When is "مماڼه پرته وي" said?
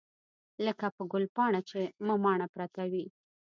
2.07-3.05